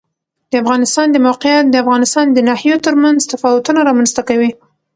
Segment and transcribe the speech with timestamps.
[0.51, 4.51] د افغانستان د موقعیت د افغانستان د ناحیو ترمنځ تفاوتونه رامنځ ته کوي.